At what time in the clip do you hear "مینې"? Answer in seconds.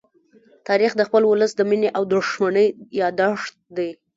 1.69-1.89